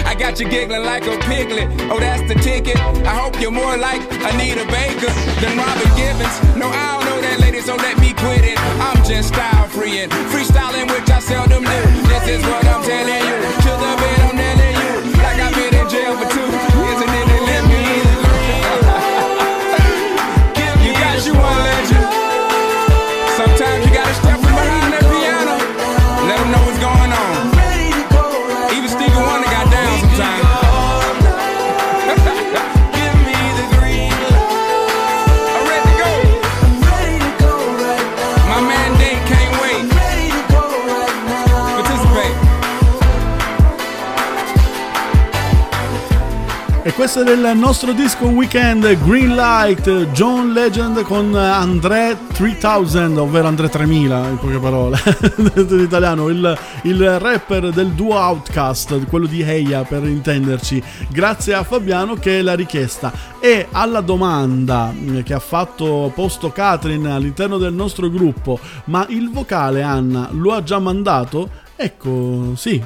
[0.06, 1.68] I got you giggling like a piglet.
[1.90, 2.78] Oh, that's the ticket.
[3.08, 6.36] I hope you're more like Anita Baker than Robin Gibbons.
[6.58, 8.60] No, I don't know that lady, so let me quit it.
[8.84, 11.80] I'm just style freeing, freestyling, which I seldom do.
[12.12, 13.38] This is what I'm telling you.
[13.40, 14.51] To the bed, I'm telling
[47.14, 54.30] È il nostro disco weekend Green Light John Legend con André 3000, ovvero André 3000
[54.30, 54.98] in poche parole,
[55.38, 60.82] in italiano, il, il rapper del duo Outcast, quello di Heia per intenderci.
[61.10, 63.12] Grazie a Fabiano che l'ha richiesta.
[63.42, 64.94] E alla domanda
[65.24, 70.64] che ha fatto posto Katrin all'interno del nostro gruppo, ma il vocale Anna lo ha
[70.64, 71.50] già mandato?
[71.76, 72.82] Ecco, sì,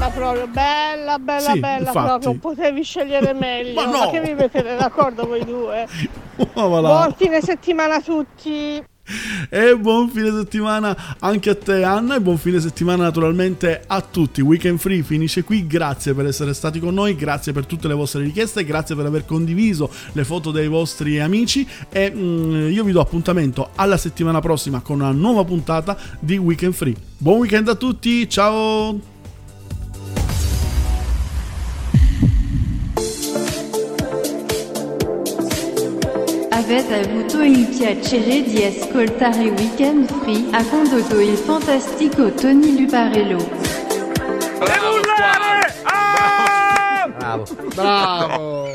[0.00, 2.06] Bellissima proprio, bella, bella, Sì, bella infatti.
[2.06, 3.74] proprio, potevi scegliere meglio.
[3.74, 4.10] Ma no!
[4.10, 5.86] che vi mettete d'accordo voi due?
[6.54, 6.88] Oh, voilà.
[6.88, 8.82] Buon fine settimana a tutti!
[9.50, 14.40] E buon fine settimana anche a te Anna e buon fine settimana naturalmente a tutti.
[14.40, 18.22] Weekend Free finisce qui, grazie per essere stati con noi, grazie per tutte le vostre
[18.22, 23.00] richieste, grazie per aver condiviso le foto dei vostri amici e mm, io vi do
[23.00, 26.94] appuntamento alla settimana prossima con una nuova puntata di Weekend Free.
[27.18, 29.09] Buon weekend a tutti, ciao!
[36.60, 43.48] Avete avuto il piacere di ascoltare Weekend Free a condotto il fantastico Tony Luparello.
[47.16, 47.44] Bravo.
[47.74, 48.68] Bravo.